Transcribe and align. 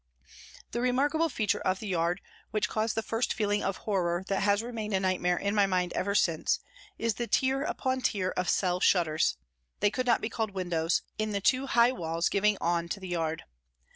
The 0.71 0.81
remarkable 0.81 1.29
feature 1.29 1.61
of 1.61 1.79
the 1.79 1.89
yard, 1.89 2.21
which 2.49 2.67
caused 2.67 2.95
the 2.95 3.03
first 3.03 3.33
feeling 3.35 3.61
of 3.63 3.77
horror 3.77 4.23
that 4.29 4.41
has 4.41 4.63
remained 4.63 4.95
a 4.95 4.99
nightmare 4.99 5.37
in 5.37 5.53
my 5.53 5.67
mind 5.67 5.93
ever 5.93 6.15
since, 6.15 6.59
is 6.97 7.13
the 7.13 7.27
tier 7.27 7.61
upon 7.61 8.01
tier 8.01 8.29
of 8.35 8.49
cell 8.49 8.79
shutters, 8.79 9.37
they 9.79 9.91
could 9.91 10.07
not 10.07 10.19
be 10.19 10.27
called 10.31 10.55
windows, 10.55 11.03
in 11.19 11.33
the 11.33 11.39
two 11.39 11.67
high 11.67 11.91
walls 11.91 12.29
giving 12.29 12.57
on 12.59 12.87
to 12.89 12.99
the 12.99 13.09
yard. 13.09 13.43